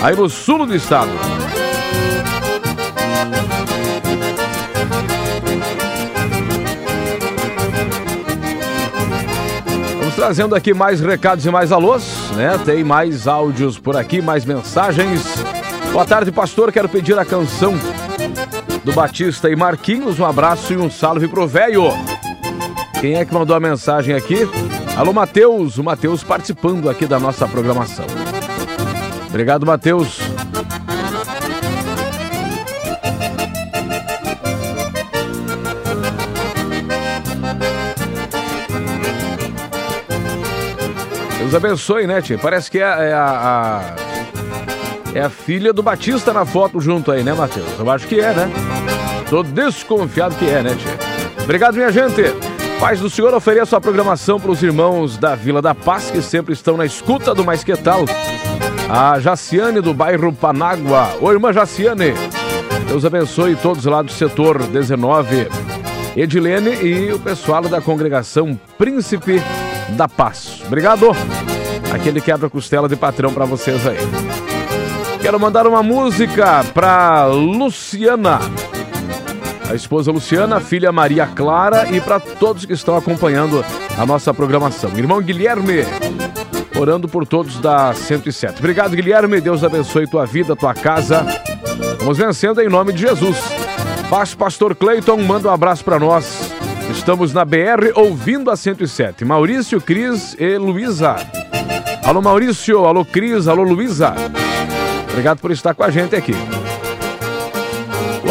Aí 0.00 0.14
no 0.14 0.30
sul 0.30 0.64
do 0.64 0.74
estado. 0.74 1.10
Vamos 9.98 10.14
trazendo 10.14 10.54
aqui 10.54 10.72
mais 10.72 11.00
recados 11.00 11.44
e 11.44 11.50
mais 11.50 11.72
alôs, 11.72 12.30
né? 12.36 12.56
Tem 12.64 12.84
mais 12.84 13.26
áudios 13.26 13.78
por 13.78 13.96
aqui, 13.96 14.22
mais 14.22 14.44
mensagens. 14.44 15.22
Boa 15.92 16.04
tarde, 16.04 16.30
pastor. 16.30 16.70
Quero 16.70 16.88
pedir 16.88 17.18
a 17.18 17.24
canção 17.24 17.74
do 18.84 18.92
Batista 18.92 19.50
e 19.50 19.56
Marquinhos. 19.56 20.20
Um 20.20 20.24
abraço 20.24 20.72
e 20.72 20.76
um 20.76 20.88
salve 20.88 21.26
pro 21.26 21.48
velho. 21.48 21.88
Quem 23.00 23.16
é 23.16 23.24
que 23.24 23.34
mandou 23.34 23.56
a 23.56 23.60
mensagem 23.60 24.14
aqui? 24.14 24.48
Alô, 24.96 25.12
Matheus. 25.12 25.78
O 25.78 25.84
Matheus 25.84 26.22
participando 26.22 26.88
aqui 26.88 27.06
da 27.06 27.18
nossa 27.18 27.46
programação. 27.48 28.06
Obrigado, 29.28 29.66
Matheus. 29.66 30.18
Deus 41.38 41.54
abençoe, 41.54 42.06
né, 42.06 42.20
tia? 42.22 42.38
Parece 42.38 42.70
que 42.70 42.78
é, 42.78 42.82
é 42.82 43.12
a, 43.12 43.24
a- 44.00 44.04
é 45.14 45.20
a 45.20 45.30
filha 45.30 45.72
do 45.72 45.82
Batista 45.82 46.32
na 46.32 46.44
foto 46.44 46.80
junto 46.80 47.12
aí, 47.12 47.22
né, 47.22 47.32
Matheus? 47.34 47.68
Eu 47.78 47.88
acho 47.90 48.06
que 48.08 48.18
é, 48.20 48.32
né? 48.32 48.50
Tô 49.30 49.42
desconfiado 49.42 50.34
que 50.36 50.46
é, 50.48 50.62
né, 50.62 50.74
tia? 50.76 51.44
Obrigado, 51.44 51.74
minha 51.74 51.90
gente. 51.92 52.22
Paz 52.80 53.00
do 53.00 53.08
Senhor, 53.08 53.32
ofereço 53.32 53.74
a 53.74 53.80
programação 53.80 54.38
para 54.38 54.50
os 54.50 54.62
irmãos 54.62 55.16
da 55.16 55.34
Vila 55.34 55.62
da 55.62 55.74
Paz, 55.74 56.10
que 56.10 56.20
sempre 56.20 56.52
estão 56.52 56.76
na 56.76 56.84
escuta 56.84 57.34
do 57.34 57.44
Mais 57.44 57.64
Que 57.64 57.76
Tal. 57.76 58.04
A 58.88 59.18
Jaciane 59.18 59.80
do 59.80 59.94
bairro 59.94 60.32
Panágua. 60.32 61.16
Ô, 61.20 61.32
irmã 61.32 61.52
Jaciane, 61.52 62.12
Deus 62.86 63.04
abençoe 63.04 63.56
todos 63.56 63.84
lá 63.86 64.02
do 64.02 64.12
setor 64.12 64.62
19. 64.66 65.48
Edilene 66.16 66.74
e 66.82 67.12
o 67.12 67.18
pessoal 67.18 67.62
da 67.62 67.80
congregação 67.80 68.58
Príncipe 68.76 69.42
da 69.90 70.06
Paz. 70.06 70.62
Obrigado. 70.66 71.10
Aquele 71.92 72.20
quebra-costela 72.20 72.88
de 72.88 72.96
patrão 72.96 73.32
para 73.32 73.44
vocês 73.44 73.86
aí. 73.86 73.98
Quero 75.20 75.40
mandar 75.40 75.66
uma 75.66 75.82
música 75.82 76.62
para 76.74 77.26
Luciana, 77.26 78.38
a 79.68 79.74
esposa 79.74 80.12
Luciana, 80.12 80.56
a 80.56 80.60
filha 80.60 80.92
Maria 80.92 81.26
Clara 81.26 81.88
e 81.90 82.00
para 82.00 82.20
todos 82.20 82.64
que 82.64 82.72
estão 82.72 82.96
acompanhando 82.96 83.64
a 83.98 84.06
nossa 84.06 84.32
programação. 84.32 84.90
Irmão 84.96 85.20
Guilherme, 85.20 85.84
orando 86.78 87.08
por 87.08 87.26
todos 87.26 87.58
da 87.58 87.94
107. 87.94 88.58
Obrigado, 88.58 88.94
Guilherme. 88.94 89.40
Deus 89.40 89.64
abençoe 89.64 90.06
tua 90.06 90.26
vida, 90.26 90.54
tua 90.54 90.74
casa. 90.74 91.26
Vamos 91.98 92.18
vencendo 92.18 92.60
em 92.60 92.68
nome 92.68 92.92
de 92.92 93.02
Jesus. 93.02 93.38
Paz, 94.10 94.34
Pastor 94.34 94.74
Cleiton, 94.74 95.16
manda 95.18 95.48
um 95.48 95.52
abraço 95.52 95.84
para 95.84 95.98
nós. 95.98 96.52
Estamos 96.90 97.32
na 97.32 97.44
BR 97.44 97.92
ouvindo 97.94 98.50
a 98.50 98.56
107. 98.56 99.24
Maurício, 99.24 99.80
Cris 99.80 100.36
e 100.38 100.56
Luísa. 100.58 101.16
Alô, 102.04 102.20
Maurício. 102.20 102.84
Alô, 102.84 103.04
Cris. 103.04 103.48
Alô, 103.48 103.62
Luísa. 103.62 104.14
Obrigado 105.08 105.38
por 105.38 105.50
estar 105.50 105.74
com 105.74 105.82
a 105.82 105.90
gente 105.90 106.14
aqui. 106.14 106.34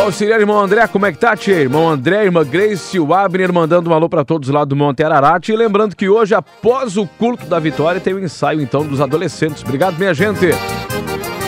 O 0.03 0.07
auxiliar 0.07 0.37
irmão 0.37 0.59
André, 0.59 0.85
como 0.85 1.05
é 1.05 1.13
que 1.13 1.17
tá, 1.17 1.33
tia? 1.33 1.61
Irmão 1.61 1.89
André, 1.89 2.25
irmã 2.25 2.43
Grace, 2.43 2.99
o 2.99 3.13
Abner 3.13 3.53
mandando 3.53 3.89
um 3.89 3.93
alô 3.93 4.09
para 4.09 4.25
todos 4.25 4.49
lá 4.49 4.65
do 4.65 4.75
Monte 4.75 5.01
Ararat. 5.01 5.47
E 5.47 5.55
lembrando 5.55 5.95
que 5.95 6.09
hoje, 6.09 6.35
após 6.35 6.97
o 6.97 7.07
culto 7.07 7.45
da 7.45 7.57
vitória, 7.57 8.01
tem 8.01 8.13
o 8.13 8.21
ensaio 8.21 8.59
então 8.59 8.85
dos 8.85 8.99
adolescentes. 8.99 9.63
Obrigado, 9.63 9.97
minha 9.97 10.13
gente. 10.13 10.49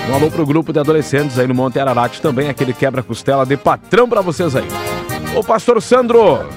Um 0.09 0.15
alô 0.15 0.31
pro 0.31 0.45
grupo 0.45 0.71
de 0.71 0.79
adolescentes 0.79 1.37
aí 1.37 1.45
no 1.45 1.53
Monte 1.53 1.81
Ararat 1.81 2.21
também, 2.21 2.47
aquele 2.47 2.71
quebra-costela 2.71 3.45
de 3.45 3.57
patrão 3.57 4.07
para 4.07 4.21
vocês 4.21 4.55
aí. 4.55 4.69
Ô, 5.35 5.43
pastor 5.43 5.81
Sandro. 5.81 6.47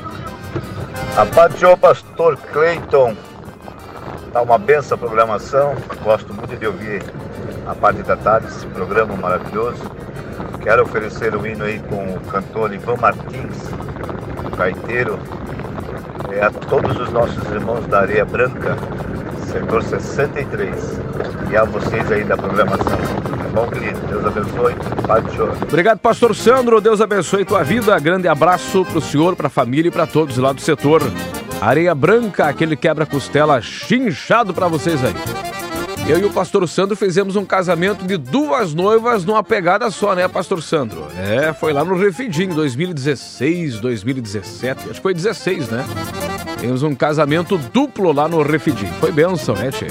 A 1.17 1.26
paz 1.26 1.52
do 1.55 1.76
pastor 1.76 2.37
Cleiton. 2.52 3.17
Tá 4.33 4.40
uma 4.43 4.57
benção 4.57 4.95
a 4.95 4.99
programação. 4.99 5.75
Gosto 6.05 6.33
muito 6.33 6.57
de 6.57 6.64
ouvir 6.64 7.02
a 7.67 7.75
parte 7.75 8.02
da 8.05 8.17
tarde, 8.17 8.47
esse 8.47 8.67
programa 8.67 9.17
maravilhoso. 9.17 9.83
Quero 10.69 10.83
oferecer 10.83 11.35
o 11.35 11.47
hino 11.47 11.65
aí 11.65 11.79
com 11.79 11.97
o 11.97 12.21
cantor 12.31 12.75
Ivan 12.75 12.97
Martins, 12.97 13.57
o 14.45 14.55
gaiteiro, 14.55 15.19
é, 16.31 16.45
a 16.45 16.51
todos 16.51 16.95
os 17.01 17.11
nossos 17.11 17.43
irmãos 17.51 17.87
da 17.87 18.01
Areia 18.01 18.27
Branca, 18.27 18.77
setor 19.51 19.83
63, 19.83 21.01
e 21.51 21.57
a 21.57 21.65
vocês 21.65 22.13
aí 22.13 22.23
da 22.23 22.37
programação. 22.37 22.99
Tá 22.99 23.49
bom, 23.55 23.67
querido? 23.69 23.99
Deus 24.09 24.27
abençoe. 24.27 24.75
Obrigado, 25.63 26.01
pastor 26.01 26.37
Sandro. 26.37 26.83
Deus 26.83 27.01
abençoe 27.01 27.47
tua 27.47 27.65
vida. 27.65 27.99
Grande 27.99 28.29
abraço 28.29 28.85
pro 28.85 29.01
senhor, 29.01 29.37
pra 29.37 29.49
família 29.49 29.89
e 29.89 29.93
pra 29.93 30.07
todos 30.07 30.37
lá 30.37 30.53
do 30.53 30.61
setor. 30.61 31.01
Areia 31.63 31.95
Branca, 31.95 32.47
aquele 32.47 32.77
quebra-costela 32.77 33.63
chinchado 33.63 34.53
pra 34.53 34.69
vocês 34.69 35.03
aí. 35.03 35.15
Eu 36.09 36.19
e 36.19 36.25
o 36.25 36.31
pastor 36.31 36.67
Sandro 36.67 36.97
fizemos 36.97 37.37
um 37.37 37.45
casamento 37.45 38.03
de 38.07 38.17
duas 38.17 38.73
noivas 38.73 39.27
numa 39.27 39.45
pegada 39.45 39.91
só, 39.91 40.15
né, 40.15 40.27
pastor 40.27 40.62
Sandro? 40.62 41.07
É, 41.15 41.53
foi 41.53 41.71
lá 41.71 41.85
no 41.85 41.95
Refidim, 41.99 42.49
2016, 42.49 43.79
2017, 43.79 44.85
acho 44.85 44.95
que 44.95 45.00
foi 45.03 45.12
16, 45.12 45.69
né? 45.69 45.85
Temos 46.59 46.83
um 46.83 46.95
casamento 46.95 47.59
duplo 47.59 48.11
lá 48.11 48.27
no 48.27 48.41
Refidim. 48.41 48.87
Foi 48.99 49.12
bênção, 49.12 49.55
né, 49.55 49.71
Tchê? 49.71 49.88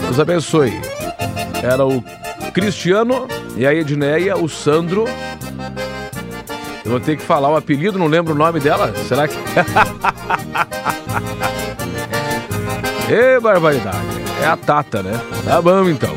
Deus 0.00 0.18
abençoe. 0.18 0.80
Era 1.62 1.86
o 1.86 2.02
Cristiano 2.52 3.28
e 3.56 3.64
a 3.64 3.72
Edneia, 3.72 4.36
o 4.36 4.48
Sandro. 4.48 5.04
Eu 6.84 6.90
vou 6.90 6.98
ter 6.98 7.16
que 7.16 7.22
falar 7.22 7.50
o 7.50 7.56
apelido, 7.56 8.00
não 8.00 8.08
lembro 8.08 8.34
o 8.34 8.36
nome 8.36 8.58
dela. 8.58 8.92
Será 9.06 9.28
que. 9.28 9.36
Ê, 13.08 13.38
barbaridade. 13.38 14.23
É 14.42 14.46
a 14.46 14.56
Tata, 14.56 15.02
né? 15.02 15.20
Tá 15.44 15.60
bom, 15.60 15.88
então. 15.88 16.14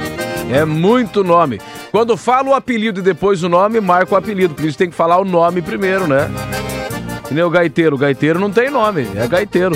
É 0.51 0.63
muito 0.65 1.24
nome. 1.24 1.59
Quando 1.91 2.15
fala 2.15 2.50
o 2.50 2.53
apelido 2.53 3.00
e 3.00 3.03
depois 3.03 3.43
o 3.43 3.50
nome, 3.50 3.79
marca 3.79 4.13
o 4.13 4.17
apelido. 4.17 4.53
Por 4.53 4.65
isso 4.65 4.77
tem 4.77 4.89
que 4.89 4.95
falar 4.95 5.17
o 5.17 5.25
nome 5.25 5.62
primeiro, 5.62 6.07
né? 6.07 6.29
Que 7.27 7.33
nem 7.33 7.43
o 7.43 7.50
gaiteiro. 7.50 7.95
O 7.95 8.00
gaiteiro 8.00 8.39
não 8.39 8.51
tem 8.51 8.69
nome, 8.69 9.07
é 9.15 9.27
gaiteiro. 9.27 9.75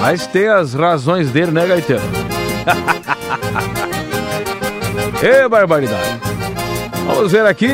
Mas 0.00 0.26
tem 0.26 0.48
as 0.48 0.72
razões 0.72 1.30
dele, 1.30 1.50
né, 1.50 1.66
gaiteiro? 1.66 2.02
Ê, 5.22 5.46
barbaridade. 5.48 6.20
Vamos 7.06 7.32
ver 7.32 7.44
aqui. 7.44 7.72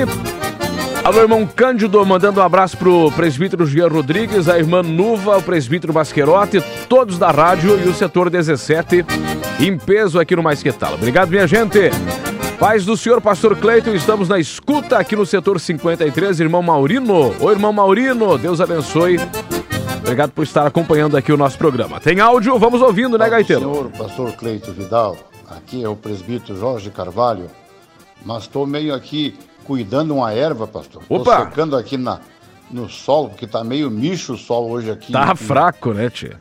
Alô, 1.07 1.21
irmão 1.21 1.47
Cândido, 1.47 2.05
mandando 2.05 2.41
um 2.41 2.43
abraço 2.43 2.77
pro 2.77 3.13
presbítero 3.13 3.65
Jean 3.65 3.87
Rodrigues, 3.87 4.49
a 4.49 4.59
irmã 4.59 4.83
Nuva, 4.83 5.39
o 5.39 5.43
presbítero 5.43 5.93
Basquerote, 5.93 6.61
todos 6.89 7.17
da 7.17 7.31
rádio 7.31 7.79
e 7.79 7.89
o 7.89 7.95
setor 7.95 8.29
17 8.29 9.07
em 9.61 9.79
peso 9.79 10.19
aqui 10.19 10.35
no 10.35 10.43
Mais 10.43 10.65
Que 10.65 10.73
Tal. 10.73 10.95
Obrigado, 10.95 11.29
minha 11.29 11.47
gente. 11.47 11.79
Paz 12.59 12.85
do 12.85 12.97
senhor, 12.97 13.21
pastor 13.21 13.57
Cleiton, 13.57 13.93
estamos 13.95 14.29
na 14.29 14.41
escuta 14.41 14.99
aqui 14.99 15.15
no 15.15 15.25
setor 15.25 15.61
53, 15.61 16.41
irmão 16.41 16.61
Maurino. 16.61 17.37
Ô, 17.41 17.53
irmão 17.53 17.73
Maurino, 17.73 18.37
Deus 18.37 18.61
abençoe. 18.61 19.21
Obrigado 19.99 20.33
por 20.33 20.43
estar 20.43 20.67
acompanhando 20.67 21.17
aqui 21.17 21.33
o 21.33 21.37
nosso 21.37 21.57
programa. 21.57 22.01
Tem 22.01 22.19
áudio? 22.19 22.59
Vamos 22.59 22.83
ouvindo, 22.83 23.17
né, 23.17 23.31
Gaiteiro? 23.31 23.63
Senhor 23.63 23.91
pastor 23.93 24.33
Cleito 24.33 24.73
Vidal, 24.73 25.17
aqui 25.49 25.85
é 25.85 25.89
o 25.89 25.95
presbítero 25.95 26.59
Jorge 26.59 26.91
Carvalho, 26.91 27.49
mas 28.25 28.43
estou 28.43 28.67
meio 28.67 28.93
aqui 28.93 29.37
cuidando 29.67 30.15
uma 30.15 30.33
erva, 30.33 30.67
pastor. 30.67 31.03
Tô 31.09 31.17
Opa! 31.17 31.41
secando 31.41 31.77
aqui 31.77 31.97
na, 31.97 32.21
no 32.71 32.89
sol, 32.89 33.29
porque 33.29 33.47
tá 33.47 33.65
meio 33.65 33.91
micho 33.91 34.35
o 34.35 34.39
sol 34.39 34.71
hoje 34.71 34.91
aqui. 34.91 35.13
Tá 35.13 35.33
em- 35.33 35.37
fraco, 35.37 35.93
né, 35.93 36.09
tia? 36.11 36.39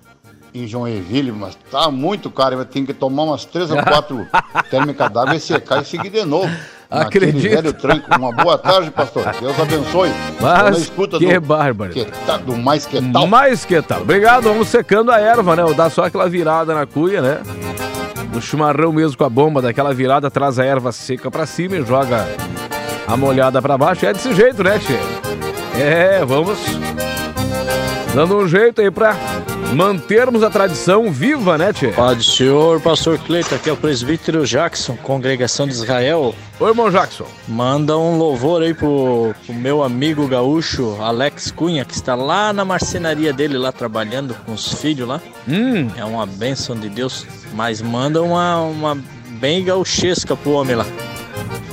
em 0.53 0.65
Joinville, 0.65 1.34
mas 1.34 1.58
tá 1.70 1.91
muito 1.91 2.29
caro. 2.29 2.55
Vai 2.55 2.65
ter 2.65 2.82
que 2.86 2.94
tomar 2.94 3.24
umas 3.24 3.44
três 3.44 3.70
ou 3.70 3.75
quatro 3.84 4.25
térmicas 4.72 5.12
d'água 5.12 5.36
e 5.36 5.39
secar 5.41 5.82
e 5.82 5.86
seguir 5.86 6.10
de 6.10 6.24
novo. 6.24 6.50
Acredito. 6.89 7.41
velho 7.53 7.74
tranco. 7.74 8.15
Uma 8.17 8.32
boa 8.32 8.58
tarde, 8.58 8.89
pastor. 8.89 9.25
Deus 9.41 9.60
abençoe. 9.60 10.10
Tô 10.39 10.46
Mas 10.46 10.77
escuta 10.77 11.17
que 11.20 11.34
do, 11.39 11.46
bárbaro. 11.46 11.91
que 11.91 12.05
tá- 12.25 12.38
do 12.38 12.55
mais 12.55 12.86
que 12.86 13.01
tal. 13.12 13.27
Mais 13.27 13.65
que 13.65 13.82
tal. 13.82 14.01
Obrigado, 14.03 14.44
vamos 14.44 14.70
secando 14.70 15.12
a 15.12 15.20
erva, 15.20 15.58
né? 15.58 15.63
Dá 15.75 15.89
só 15.89 16.05
aquela 16.05 16.29
virada 16.29 16.74
na 16.74 16.86
cuia, 16.86 17.22
né? 17.22 17.41
No 18.34 18.41
chimarrão 18.41 18.94
mesmo 18.94 19.17
com 19.17 19.25
a 19.25 19.29
bomba, 19.29 19.62
daquela 19.62 19.94
virada, 19.94 20.32
traz 20.32 20.58
a 20.58 20.63
erva 20.63 20.94
seca 20.94 21.29
pra 21.29 21.46
cima 21.46 21.75
e 21.75 21.86
joga 21.86 22.25
a 23.07 23.15
molhada 23.17 23.62
pra 23.62 23.77
baixo. 23.77 24.05
É 24.05 24.13
desse 24.13 24.33
jeito, 24.33 24.63
né, 24.63 24.79
Tchê? 24.79 24.97
É, 25.79 26.24
vamos 26.25 26.57
dando 28.13 28.38
um 28.38 28.47
jeito 28.47 28.79
aí 28.81 28.89
pra 28.89 29.15
mantermos 29.74 30.41
a 30.41 30.50
tradição 30.50 31.12
viva, 31.12 31.57
né, 31.57 31.74
Tchê? 31.74 31.91
Do 31.91 32.24
Senhor, 32.24 32.79
Pastor 32.79 33.17
Cleito, 33.19 33.53
aqui 33.53 33.69
é 33.69 33.74
o 33.74 33.77
presbítero 33.77 34.45
Jackson, 34.45 34.95
Congregação 34.97 35.65
de 35.67 35.74
Israel. 35.74 36.33
Ô, 36.59 36.67
irmão 36.69 36.89
Jackson. 36.89 37.25
Manda 37.47 37.97
um 37.97 38.17
louvor 38.17 38.62
aí 38.62 38.74
pro, 38.74 39.35
pro 39.45 39.53
meu 39.53 39.83
amigo 39.83 40.25
gaúcho 40.27 40.95
Alex 41.01 41.51
Cunha, 41.51 41.83
que 41.83 41.93
está 41.93 42.15
lá 42.15 42.53
na 42.53 42.63
marcenaria 42.63 43.33
dele, 43.33 43.57
lá 43.57 43.71
trabalhando 43.74 44.33
com 44.45 44.53
os 44.53 44.71
filhos 44.79 45.07
lá. 45.07 45.19
Hum, 45.47 45.89
É 45.97 46.05
uma 46.05 46.25
bênção 46.25 46.75
de 46.75 46.88
Deus, 46.88 47.25
mas 47.53 47.81
manda 47.81 48.21
uma, 48.24 48.62
uma 48.62 48.97
bem 49.41 49.65
gauchesca 49.65 50.38
pro 50.38 50.51
homem 50.51 50.77
lá. 50.77 50.85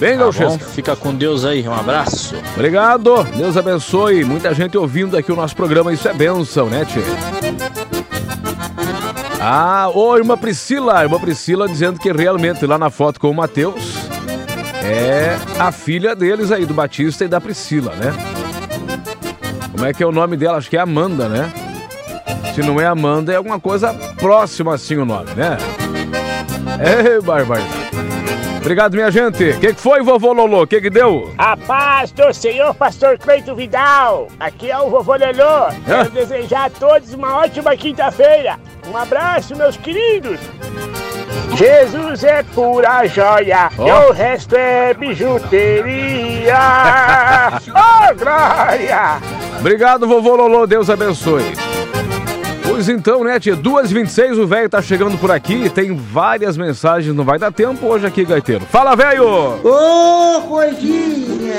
Bem, 0.03 0.19
Tá 0.19 0.31
bom? 0.33 0.59
Fica 0.59 0.97
com 0.97 1.15
Deus 1.15 1.45
aí, 1.45 1.67
um 1.69 1.73
abraço. 1.73 2.35
Obrigado, 2.55 3.23
Deus 3.37 3.57
abençoe. 3.57 4.25
Muita 4.25 4.53
gente 4.53 4.77
ouvindo 4.77 5.17
aqui 5.17 5.31
o 5.31 5.37
nosso 5.37 5.55
programa, 5.55 5.93
isso 5.93 6.09
é 6.09 6.13
bênção, 6.13 6.69
né, 6.69 6.85
Tchê? 6.85 7.01
Ah, 9.41 9.89
ô 9.95 10.17
irmã 10.17 10.37
Priscila, 10.37 11.03
irmã 11.03 11.21
Priscila 11.21 11.69
dizendo 11.69 12.01
que 12.01 12.11
realmente 12.11 12.67
lá 12.67 12.77
na 12.79 12.91
foto 12.91 13.21
com 13.21 13.31
o 13.31 13.35
Matheus 13.35 13.95
é 14.85 15.37
a 15.59 15.71
filha 15.71 16.17
deles 16.17 16.51
aí, 16.51 16.67
do 16.67 16.75
Batista 16.75 17.25
e 17.25 17.29
da 17.29 17.41
Priscila, 17.41 17.95
né? 17.95 18.13
Como 19.71 19.87
é 19.87 19.93
que 19.93 20.03
é 20.03 20.07
o 20.07 20.13
nome 20.13 20.37
dela? 20.37 20.59
Acho 20.59 20.69
que 20.69 20.77
é 20.77 20.81
Amanda, 20.81 21.29
né? 21.29 21.53
Se 22.55 22.61
não 22.61 22.81
é 22.81 22.87
Amanda, 22.87 23.33
é 23.33 23.37
alguma 23.37 23.61
coisa 23.61 23.95
próxima 24.19 24.75
assim 24.75 24.97
o 24.97 25.05
nome, 25.05 25.31
né? 25.37 25.57
Ei, 26.81 27.21
barbaridade. 27.21 27.82
Obrigado, 28.63 28.95
minha 28.95 29.11
gente. 29.11 29.43
O 29.51 29.59
que, 29.59 29.75
que 29.75 29.81
foi, 29.81 30.03
vovô 30.05 30.33
Lolo? 30.33 30.63
O 30.63 30.67
que, 30.69 30.81
que 30.81 30.89
deu? 30.89 31.35
A 31.37 31.57
paz 31.57 32.13
do 32.13 32.33
Senhor 32.33 32.73
Pastor 32.73 33.19
Cleito 33.19 33.57
Vidal. 33.57 34.29
Aqui 34.39 34.71
é 34.71 34.79
o 34.79 34.89
vovô 34.89 35.17
Lelô. 35.17 35.67
Quero 35.85 36.11
desejar 36.11 36.67
a 36.67 36.71
todos 36.71 37.13
uma 37.13 37.39
ótima 37.39 37.77
quinta-feira. 37.77 38.61
Um 38.89 38.97
abraço, 38.97 39.57
meus 39.57 39.77
queridos. 39.77 40.39
Jesus 41.57 42.23
é 42.23 42.45
pura 42.45 43.05
joia, 43.07 43.69
Ó. 43.77 43.87
e 43.87 43.91
o 43.91 44.13
resto 44.13 44.55
é 44.55 44.95
bijuteria. 44.95 46.55
oh, 47.67 48.15
glória! 48.15 49.21
Obrigado, 49.59 50.07
vovô 50.07 50.37
Lolo. 50.37 50.69
Deus 50.69 50.89
abençoe. 50.89 51.53
Pois 52.73 52.89
então, 52.89 53.23
né, 53.23 53.39
tia? 53.39 53.55
2h26, 53.55 54.39
o 54.39 54.47
velho 54.47 54.67
tá 54.67 54.81
chegando 54.81 55.19
por 55.19 55.31
aqui. 55.31 55.69
Tem 55.69 55.95
várias 55.95 56.57
mensagens, 56.57 57.15
não 57.15 57.23
vai 57.23 57.39
dar 57.39 57.53
tempo 57.53 57.85
hoje 57.87 58.07
aqui, 58.07 58.25
gaiteiro. 58.25 58.65
Fala, 58.65 58.97
velho! 58.97 59.27
Ô, 59.63 60.41
coisinha! 60.49 61.53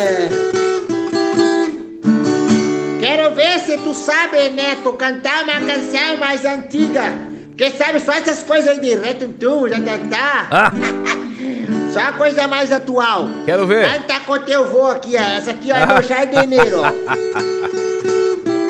Quero 3.00 3.36
ver 3.36 3.60
se 3.60 3.78
tu 3.78 3.94
sabe, 3.94 4.50
Neto, 4.50 4.92
cantar 4.94 5.44
uma 5.44 5.54
canção 5.62 6.18
mais 6.20 6.44
antiga. 6.46 7.14
Porque 7.50 7.70
sabe 7.70 8.00
só 8.00 8.14
essas 8.14 8.42
coisas 8.42 8.70
aí 8.70 8.80
de 8.80 8.96
retuntum, 8.96 9.68
já 9.70 9.78
tá. 10.10 10.48
Ah, 10.50 10.72
Só 11.94 12.12
coisa 12.14 12.48
mais 12.48 12.72
atual. 12.72 13.30
quero 13.46 13.68
ver. 13.68 13.88
Canta 13.88 14.20
com 14.22 14.40
teu 14.40 14.68
vô 14.68 14.88
aqui, 14.88 15.16
ó. 15.16 15.22
Essa 15.22 15.52
aqui, 15.52 15.72
ó, 15.72 15.76
é 15.76 15.86
meu 15.86 16.02
jardineiro. 16.02 16.82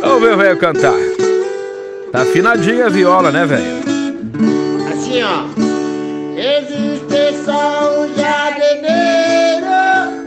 Vamos 0.02 0.22
ver 0.22 0.34
o 0.34 0.38
velho 0.38 0.58
cantar. 0.58 0.92
Tá 2.14 2.22
afinadinha 2.22 2.86
a 2.86 2.90
viola, 2.90 3.32
né, 3.32 3.44
velho? 3.44 3.82
Assim, 4.88 5.24
ó. 5.24 5.46
Existe 6.38 7.44
só 7.44 8.02
um 8.02 8.14
jardineiro 8.16 9.66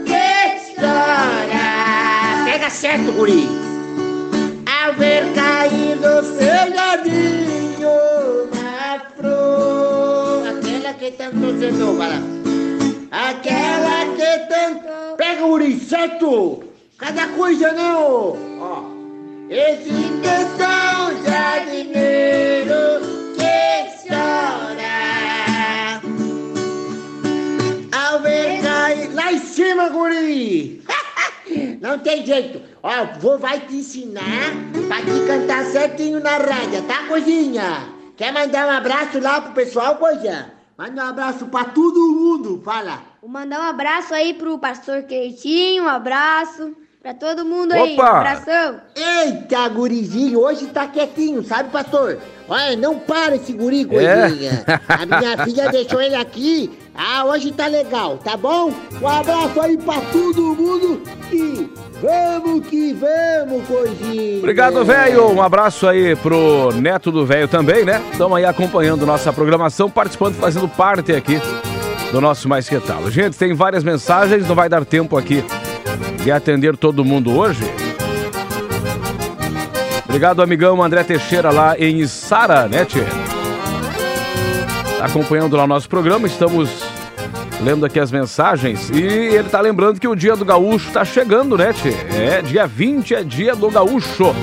que 0.03 0.75
chora. 0.75 2.43
Pega 2.43 2.69
certo, 2.69 3.13
guri. 3.13 3.47
Ver 4.97 5.31
cair 5.33 5.95
do 5.97 6.23
seu 6.23 6.75
jardinho 6.75 7.89
uma 8.51 8.99
flor. 9.15 10.47
Aquela 10.57 10.93
que 10.93 11.11
tanto 11.11 11.57
zenou, 11.57 11.95
vai 11.95 12.09
lá. 12.09 12.21
Aquela 13.11 14.05
que 14.13 14.39
tanto... 14.49 15.15
Pega, 15.15 15.41
guri, 15.41 15.79
certo. 15.79 16.63
Cada 16.97 17.27
coisa, 17.27 17.71
não. 17.71 18.37
Ó. 18.59 18.83
Existe 19.49 20.27
só 20.57 20.66
Não 31.81 31.99
tem 31.99 32.25
jeito. 32.25 32.61
Ó, 32.83 33.03
o 33.03 33.19
vô 33.19 33.37
vai 33.37 33.59
te 33.61 33.75
ensinar 33.75 34.51
pra 34.87 34.97
te 34.97 35.27
cantar 35.27 35.65
certinho 35.65 36.19
na 36.19 36.37
rádio, 36.37 36.83
tá, 36.83 37.05
coisinha? 37.07 37.93
Quer 38.15 38.33
mandar 38.33 38.67
um 38.67 38.71
abraço 38.71 39.19
lá 39.19 39.41
pro 39.41 39.53
pessoal, 39.53 39.95
coisa? 39.97 40.51
Manda 40.77 41.05
um 41.05 41.09
abraço 41.09 41.45
pra 41.47 41.65
todo 41.65 42.11
mundo, 42.11 42.61
fala. 42.63 43.01
Vou 43.21 43.29
mandar 43.29 43.59
um 43.59 43.69
abraço 43.69 44.13
aí 44.13 44.33
pro 44.33 44.59
pastor 44.59 45.03
Cleitinho, 45.03 45.83
um 45.83 45.87
abraço 45.87 46.75
pra 47.07 47.13
todo 47.13 47.45
mundo 47.45 47.71
aí. 47.71 47.91
Um 47.91 47.93
Opa! 47.93 48.09
abração. 48.09 48.75
Eita, 48.95 49.69
gurizinho, 49.69 50.39
hoje 50.41 50.65
tá 50.67 50.87
quietinho, 50.87 51.41
sabe, 51.41 51.69
pastor? 51.69 52.17
Olha, 52.49 52.75
não 52.75 52.99
para 52.99 53.35
esse 53.35 53.53
guri, 53.53 53.81
É? 53.81 53.85
coisinha. 53.85 54.65
A 54.89 55.05
minha 55.05 55.37
filha 55.45 55.69
deixou 55.69 56.01
ele 56.01 56.15
aqui. 56.15 56.77
Ah, 56.93 57.25
hoje 57.25 57.51
tá 57.51 57.67
legal, 57.67 58.17
tá 58.17 58.35
bom? 58.35 58.73
Um 59.01 59.07
abraço 59.07 59.61
aí 59.61 59.77
pra 59.77 60.01
todo 60.11 60.55
mundo 60.55 61.01
e 61.31 61.69
vamos 62.01 62.67
que 62.67 62.93
vamos, 62.93 63.65
coisinha. 63.67 64.39
Obrigado, 64.39 64.83
velho. 64.83 65.31
Um 65.31 65.41
abraço 65.41 65.87
aí 65.87 66.15
pro 66.17 66.71
neto 66.73 67.09
do 67.11 67.25
velho 67.25 67.47
também, 67.47 67.85
né? 67.85 68.01
Estamos 68.11 68.37
aí 68.37 68.43
acompanhando 68.45 69.05
nossa 69.05 69.31
programação, 69.31 69.89
participando, 69.89 70.35
fazendo 70.35 70.67
parte 70.67 71.13
aqui 71.13 71.39
do 72.11 72.19
nosso 72.19 72.49
Mais 72.49 72.67
Que 72.67 72.79
Tal. 72.79 73.09
Gente, 73.11 73.37
tem 73.37 73.53
várias 73.53 73.83
mensagens, 73.83 74.47
não 74.47 74.55
vai 74.55 74.67
dar 74.67 74.83
tempo 74.83 75.15
aqui 75.17 75.43
de 76.27 76.31
atender 76.33 76.75
todo 76.75 77.05
mundo 77.05 77.33
hoje. 77.37 77.63
Obrigado, 80.03 80.41
amigão 80.41 80.83
André 80.83 81.01
Teixeira 81.01 81.51
lá 81.51 81.79
em 81.79 82.05
Sara, 82.05 82.67
né, 82.67 82.83
tchê? 82.83 82.99
Tá 84.97 85.05
acompanhando 85.05 85.55
lá 85.55 85.63
o 85.63 85.67
nosso 85.67 85.87
programa, 85.87 86.27
estamos 86.27 86.83
lendo 87.63 87.85
aqui 87.85 87.97
as 87.97 88.11
mensagens 88.11 88.89
e 88.89 89.01
ele 89.01 89.47
tá 89.47 89.61
lembrando 89.61 90.01
que 90.01 90.07
o 90.07 90.15
dia 90.15 90.35
do 90.35 90.43
gaúcho 90.43 90.91
tá 90.91 91.05
chegando, 91.05 91.57
né, 91.57 91.71
tchê? 91.71 91.93
É, 92.13 92.41
dia 92.41 92.67
20 92.67 93.15
é 93.15 93.23
dia 93.23 93.55
do 93.55 93.71
gaúcho. 93.71 94.35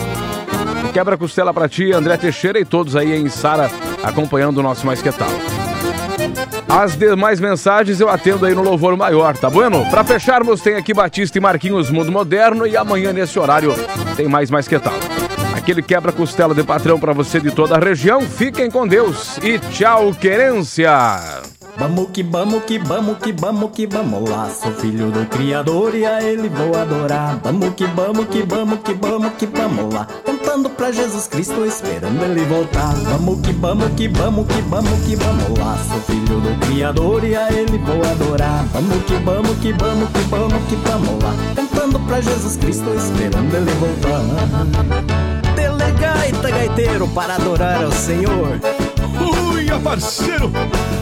Quebra 0.90 1.18
costela 1.18 1.52
pra 1.52 1.68
ti, 1.68 1.92
André 1.92 2.16
Teixeira 2.16 2.58
e 2.58 2.64
todos 2.64 2.96
aí 2.96 3.14
em 3.14 3.28
Sara 3.28 3.70
acompanhando 4.02 4.56
o 4.56 4.62
nosso 4.62 4.86
Mais 4.86 5.02
Que 5.02 5.12
Tal. 5.12 5.28
As 6.76 6.96
demais 6.96 7.38
mensagens 7.38 8.00
eu 8.00 8.08
atendo 8.08 8.44
aí 8.44 8.52
no 8.52 8.60
Louvor 8.60 8.96
Maior, 8.96 9.36
tá 9.36 9.48
bueno? 9.48 9.88
Pra 9.90 10.02
fecharmos, 10.02 10.60
tem 10.60 10.74
aqui 10.74 10.92
Batista 10.92 11.38
e 11.38 11.40
Marquinhos 11.40 11.88
Mundo 11.88 12.10
Moderno 12.10 12.66
e 12.66 12.76
amanhã 12.76 13.12
nesse 13.12 13.38
horário 13.38 13.72
tem 14.16 14.26
mais 14.26 14.50
Mais 14.50 14.66
Que 14.66 14.80
Tal. 14.80 14.92
Aquele 15.56 15.82
quebra-costela 15.82 16.52
de 16.52 16.64
patrão 16.64 16.98
pra 16.98 17.12
você 17.12 17.38
de 17.38 17.52
toda 17.52 17.76
a 17.76 17.78
região. 17.78 18.22
Fiquem 18.22 18.68
com 18.68 18.88
Deus 18.88 19.38
e 19.38 19.56
tchau, 19.60 20.12
querência! 20.14 21.53
Vamos 21.76 22.08
que 22.12 22.22
vamos 22.22 22.62
que 22.64 22.78
vamos 22.78 23.18
que 23.18 23.32
vamos 23.32 23.70
que 23.72 23.86
vamos 23.86 24.30
lá 24.30 24.48
Sou 24.48 24.72
filho 24.74 25.10
do 25.10 25.26
Criador 25.26 25.94
e 25.94 26.06
a 26.06 26.22
Ele 26.22 26.48
vou 26.48 26.76
adorar 26.76 27.40
Vamos 27.42 27.74
que 27.74 27.84
vamos 27.86 28.26
que 28.26 28.42
vamos 28.44 28.78
que 28.78 28.94
vamos 28.94 29.32
que 29.34 29.46
vamos 29.46 29.92
lá 29.92 30.06
Cantando 30.24 30.70
pra 30.70 30.92
Jesus 30.92 31.26
Cristo 31.26 31.64
esperando 31.64 32.22
Ele 32.22 32.44
voltar 32.44 32.94
Vamos 32.94 33.40
que 33.40 33.52
vamos 33.52 33.90
que 33.96 34.08
vamos 34.08 34.46
que 34.46 34.60
vamos 34.62 35.00
que 35.04 35.16
vamos 35.16 35.58
lá 35.58 35.76
Sou 35.88 36.00
filho 36.02 36.40
do 36.40 36.66
Criador 36.66 37.24
e 37.24 37.34
a 37.34 37.52
Ele 37.52 37.78
vou 37.78 38.00
adorar 38.04 38.64
Vamos 38.72 39.04
que 39.04 39.14
vamos 39.16 39.58
que 39.58 39.72
vamos 39.72 40.08
que 40.10 40.20
vamos 40.30 40.64
que 40.68 40.76
vamos 40.76 41.24
lá 41.24 41.34
Cantando 41.56 41.98
pra 42.00 42.20
Jesus 42.20 42.56
Cristo 42.56 42.94
esperando 42.94 43.54
Ele 43.54 43.72
voltar 43.72 44.20
Delegaita 45.56 46.50
gaiteiro 46.50 47.08
para 47.08 47.34
adorar 47.34 47.82
ao 47.82 47.92
Senhor 47.92 48.60
Parceiro, 49.82 50.50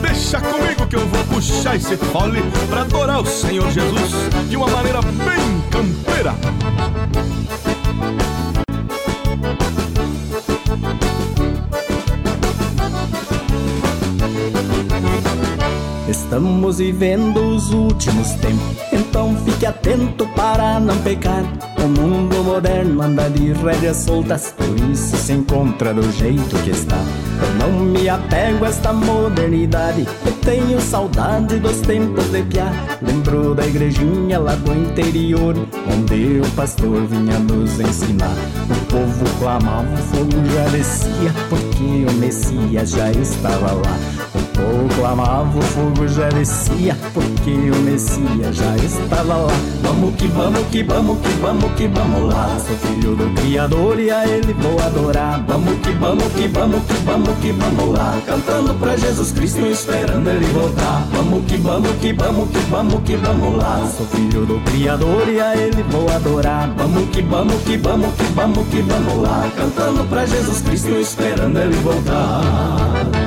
deixa 0.01 0.39
comigo 0.39 0.85
que 0.87 0.95
eu 0.95 1.07
vou 1.07 1.23
puxar 1.25 1.75
esse 1.75 1.95
fole 1.97 2.41
pra 2.69 2.81
adorar 2.81 3.21
o 3.21 3.25
Senhor 3.25 3.69
Jesus 3.71 4.11
de 4.49 4.55
uma 4.55 4.67
maneira 4.67 5.01
bem 5.01 5.61
campeira. 5.71 6.35
Estamos 16.07 16.77
vivendo 16.77 17.55
os 17.55 17.71
últimos 17.71 18.31
tempos, 18.33 18.77
então 18.91 19.35
fique 19.45 19.65
atento 19.65 20.27
para 20.35 20.79
não 20.79 20.97
pecar. 20.99 21.43
O 21.83 21.87
mundo 21.89 22.41
moderno 22.45 23.01
anda 23.01 23.29
de 23.29 23.51
rédeas 23.51 23.97
soltas, 23.97 24.53
por 24.55 24.73
isso 24.89 25.17
se 25.17 25.33
encontra 25.33 25.93
do 25.93 26.09
jeito 26.13 26.55
que 26.63 26.69
está. 26.69 26.95
Eu 27.41 27.55
não 27.55 27.79
me 27.81 28.07
apego 28.07 28.63
a 28.63 28.69
esta 28.69 28.93
modernidade, 28.93 30.07
eu 30.25 30.31
tenho 30.43 30.79
saudade 30.79 31.59
dos 31.59 31.81
tempos 31.81 32.31
de 32.31 32.41
piar. 32.43 32.73
Lembro 33.01 33.53
da 33.53 33.67
igrejinha 33.67 34.39
lá 34.39 34.55
do 34.55 34.73
interior, 34.73 35.55
onde 35.91 36.39
o 36.39 36.49
pastor 36.55 37.05
vinha 37.05 37.37
nos 37.39 37.77
ensinar. 37.77 38.35
O 38.69 38.85
povo 38.85 39.39
clamava, 39.39 39.93
o 39.93 39.97
fogo 39.97 40.31
já 40.55 40.69
descia, 40.69 41.33
porque 41.49 42.05
o 42.09 42.13
Messias 42.13 42.91
já 42.91 43.11
estava 43.11 43.73
lá. 43.73 44.42
O 44.53 44.55
povo 44.55 44.87
clamava, 44.95 45.57
o 45.57 45.61
fogo 45.61 46.07
já 46.07 46.29
descia, 46.29 46.95
porque 47.11 47.49
o 47.49 47.75
Messias 47.81 48.55
já 48.55 48.75
estava 48.77 49.23
lá. 49.23 49.53
Vamos 49.81 50.15
que 50.15 50.27
vamos, 50.27 50.67
que 50.67 50.83
vamos, 50.83 51.17
que 51.19 51.29
vamos, 51.41 51.71
que 51.73 51.87
vamos 51.87 52.33
lá. 52.33 52.57
Sou 52.59 52.77
filho 52.77 53.15
do 53.15 53.33
Criador 53.41 53.99
e 53.99 54.11
a 54.11 54.27
Ele 54.27 54.53
vou 54.53 54.79
adorar. 54.79 55.43
Vamos 55.47 55.75
que 55.79 55.91
vamos, 55.93 56.31
que 56.33 56.47
vamos, 56.47 56.83
que 56.83 56.93
vamos, 57.03 57.37
que 57.39 57.51
vamos 57.51 57.97
lá. 57.97 58.21
Cantando 58.25 58.73
pra 58.75 58.95
Jesus 58.95 59.31
Cristo, 59.31 59.65
esperando 59.65 60.29
Ele 60.29 60.45
voltar. 60.45 61.03
Vamos 61.11 61.45
que 61.45 61.57
vamos, 61.57 61.91
que 61.99 62.13
vamos, 62.13 62.49
que 62.49 62.59
vamos, 62.69 63.03
que 63.03 63.15
vamos 63.15 63.57
lá. 63.57 63.91
Sou 63.97 64.05
filho 64.05 64.45
do 64.45 64.59
Criador 64.71 65.29
e 65.29 65.41
a 65.41 65.55
Ele 65.55 65.83
vou 65.89 66.07
adorar. 66.09 66.71
Vamos 66.77 67.09
que 67.09 67.23
vamos, 67.23 67.61
que 67.63 67.77
vamos, 67.77 68.13
que 68.13 68.23
vamos, 68.35 68.67
que 68.67 68.81
vamos 68.81 69.23
lá. 69.23 69.51
Cantando 69.55 70.03
pra 70.05 70.25
Jesus 70.27 70.61
Cristo, 70.61 70.91
esperando 70.91 71.57
Ele 71.57 71.75
voltar. 71.77 73.22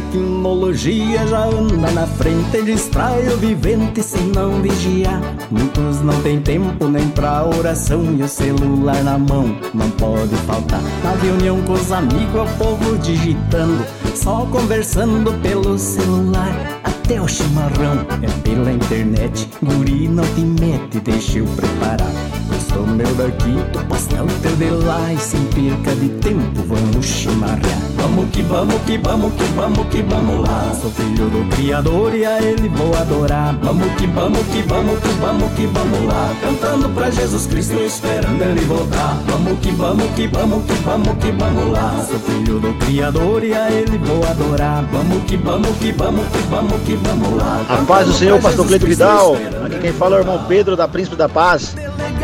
Tecnologia 0.00 1.26
já 1.26 1.46
anda 1.46 1.90
na 1.90 2.06
frente, 2.06 2.62
distrai 2.62 3.26
o 3.28 3.38
vivente 3.38 4.02
se 4.02 4.18
não 4.18 4.60
vigiar. 4.60 5.22
Muitos 5.50 6.02
não 6.02 6.20
têm 6.22 6.38
tempo 6.40 6.86
nem 6.86 7.08
pra 7.08 7.46
oração 7.46 8.04
e 8.18 8.22
o 8.22 8.28
celular 8.28 9.02
na 9.02 9.16
mão 9.16 9.56
não 9.72 9.90
pode 9.92 10.36
faltar. 10.46 10.82
Na 11.02 11.12
reunião 11.12 11.62
com 11.62 11.72
os 11.72 11.90
amigos, 11.90 12.42
o 12.42 12.58
povo 12.58 12.98
digitando, 12.98 13.86
só 14.14 14.46
conversando 14.52 15.32
pelo 15.40 15.78
celular. 15.78 16.52
Até 16.84 17.18
o 17.18 17.26
chimarrão 17.26 18.04
é 18.22 18.40
pela 18.42 18.72
internet, 18.72 19.48
guri 19.62 20.08
não 20.08 20.24
te 20.34 20.40
mete, 20.40 21.00
deixa 21.00 21.38
eu 21.38 21.46
preparar. 21.46 22.35
Sou 22.76 22.86
meu 22.86 23.14
daqui, 23.14 23.56
tu 23.72 23.82
posta 23.86 24.22
o 24.22 24.26
teu 24.42 24.54
de 24.56 24.68
lá 24.84 25.10
e 25.10 25.16
sem 25.16 25.42
perca 25.44 25.96
de 25.96 26.10
tempo 26.10 26.62
vamos 26.68 27.06
chimarrear. 27.06 27.78
Vamos 27.96 28.28
que 28.30 28.42
vamos, 28.42 28.74
que 28.82 28.98
vamos, 28.98 29.32
que 29.32 29.44
vamos, 29.56 29.86
que 29.86 30.02
vamos 30.02 30.46
lá. 30.46 30.74
Sou 30.78 30.90
filho 30.90 31.30
do 31.30 31.56
Criador 31.56 32.14
e 32.14 32.26
a 32.26 32.38
Ele 32.42 32.68
vou 32.68 32.94
adorar. 32.94 33.56
Vamos 33.62 33.90
que 33.94 34.06
vamos, 34.08 34.46
que 34.48 34.60
vamos, 34.60 35.00
que 35.00 35.08
vamos, 35.08 35.52
que 35.54 35.66
vamos 35.66 36.04
lá. 36.04 36.34
Cantando 36.42 36.90
pra 36.90 37.10
Jesus 37.10 37.46
Cristo, 37.46 37.80
esperando 37.80 38.42
Ele 38.42 38.60
voltar. 38.66 39.16
Vamos 39.26 39.58
que 39.60 39.70
vamos, 39.70 40.10
que 40.10 40.26
vamos, 40.26 40.64
que 40.66 40.74
vamos, 40.74 41.16
que 41.16 41.32
vamos 41.32 41.72
lá. 41.72 42.06
Sou 42.06 42.18
filho 42.18 42.60
do 42.60 42.74
Criador 42.84 43.42
e 43.42 43.54
a 43.54 43.70
Ele 43.70 43.96
vou 43.96 44.22
adorar. 44.22 44.84
Vamos 44.92 45.24
que 45.24 45.38
vamos, 45.38 45.74
que 45.78 45.92
vamos, 45.92 46.26
que 46.26 46.38
vamos, 46.50 46.82
que 46.82 46.94
vamos 46.96 47.36
lá. 47.38 47.64
A 47.70 47.76
paz 47.86 48.06
do 48.06 48.12
Senhor, 48.12 48.38
Pastor 48.38 48.66
Cleito 48.66 48.86
Vidal. 48.86 49.34
Aqui 49.64 49.78
quem 49.78 49.92
fala 49.94 50.16
é 50.16 50.18
o 50.18 50.20
irmão 50.20 50.44
Pedro 50.46 50.76
da 50.76 50.86
Príncipe 50.86 51.16
da 51.16 51.26
Paz. 51.26 51.74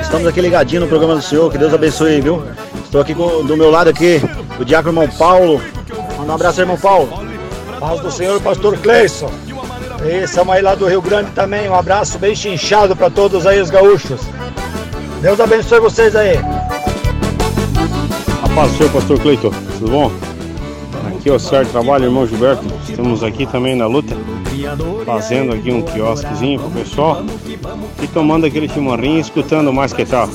Estamos 0.02 0.26
aqui 0.26 0.40
ligadinho 0.40 0.82
no 0.82 0.88
programa 0.88 1.14
do 1.14 1.22
Senhor. 1.22 1.50
Que 1.50 1.56
Deus 1.56 1.72
abençoe, 1.72 2.20
viu? 2.20 2.42
Estou 2.84 3.00
aqui 3.00 3.14
com, 3.14 3.44
do 3.46 3.56
meu 3.56 3.70
lado 3.70 3.88
aqui, 3.88 4.20
o 4.58 4.64
diácono 4.64 5.02
irmão 5.02 5.16
Paulo. 5.16 5.62
Manda 6.18 6.32
um 6.32 6.34
abraço, 6.34 6.60
irmão 6.60 6.76
Paulo. 6.76 7.08
Paz 7.80 8.00
do 8.00 8.10
Senhor, 8.10 8.40
pastor 8.40 8.76
Cleison. 8.78 9.30
Estamos 10.22 10.54
aí 10.54 10.60
lá 10.60 10.74
do 10.74 10.86
Rio 10.86 11.00
Grande 11.00 11.30
também. 11.30 11.68
Um 11.68 11.74
abraço 11.74 12.18
bem 12.18 12.34
chinchado 12.34 12.94
para 12.94 13.08
todos 13.08 13.46
aí 13.46 13.60
os 13.60 13.70
gaúchos. 13.70 14.20
Deus 15.22 15.40
abençoe 15.40 15.80
vocês 15.80 16.14
aí. 16.14 16.36
A 18.42 18.48
paz 18.54 18.72
do 18.72 18.76
Senhor, 18.76 18.92
pastor 18.92 19.18
Cleiton. 19.20 19.50
Tudo 19.78 19.90
bom? 19.90 20.12
Aqui 21.16 21.30
é 21.30 21.32
o 21.32 21.38
Certo 21.38 21.70
Trabalho, 21.70 22.06
irmão 22.06 22.26
Gilberto. 22.26 22.66
Estamos 22.88 23.22
aqui 23.22 23.46
também 23.46 23.76
na 23.76 23.86
luta, 23.86 24.16
fazendo 25.04 25.52
aqui 25.52 25.70
um 25.72 25.82
quiosquezinho 25.82 26.60
pro 26.60 26.70
pessoal 26.70 27.22
e 28.02 28.06
tomando 28.06 28.46
aquele 28.46 28.68
chimarrinho 28.68 29.18
e 29.18 29.20
escutando 29.20 29.72
mais 29.72 29.92
que 29.92 30.04
tal. 30.04 30.28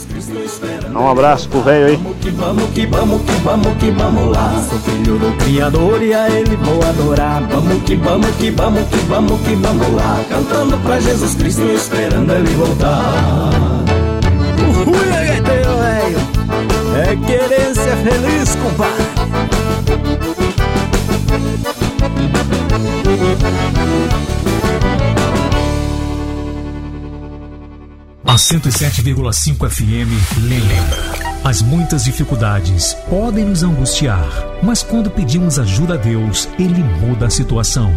Um 0.94 1.10
abraço 1.10 1.48
pro 1.50 1.62
velho 1.62 1.88
aí. 1.88 2.00
Que 2.22 2.30
vamos, 2.32 2.70
que 2.72 2.86
vamos, 2.86 3.22
que 3.22 3.32
vamos, 3.44 3.78
que 3.78 3.92
vamos 3.92 4.32
lá. 4.32 4.66
Sou 4.70 4.80
filho 4.80 5.18
do 5.20 5.38
Criador 5.38 6.02
e 6.02 6.14
a 6.14 6.30
Ele 6.30 6.56
vou 6.58 6.82
adorar. 6.84 7.44
Vamos 7.44 7.84
que 7.84 7.96
vamos, 7.96 8.30
que 8.38 8.52
vamos, 8.52 8.88
que 8.88 8.98
vamos, 9.08 9.42
que 9.42 9.56
vamos 9.56 9.94
lá. 9.94 10.24
Cantando 10.30 10.78
pra 10.78 11.00
Jesus 11.00 11.36
Cristo, 11.36 11.64
esperando 11.64 12.32
Ele 12.34 12.50
voltar. 12.56 13.84
Ui, 14.88 15.42
velho. 15.42 16.18
É 16.98 17.16
querência 17.28 17.96
feliz, 17.98 18.56
compadre. 18.56 20.47
A 28.38 28.40
107,5 28.40 29.68
FM 29.68 30.38
lhe 30.42 30.60
lembra. 30.60 31.42
As 31.44 31.60
muitas 31.60 32.04
dificuldades 32.04 32.94
podem 33.10 33.44
nos 33.44 33.64
angustiar, 33.64 34.30
mas 34.62 34.84
quando 34.84 35.10
pedimos 35.10 35.58
ajuda 35.58 35.96
a 35.96 35.98
Deus, 35.98 36.48
Ele 36.60 36.84
muda 36.84 37.26
a 37.26 37.30
situação. 37.32 37.92